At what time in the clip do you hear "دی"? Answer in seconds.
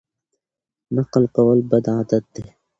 2.33-2.43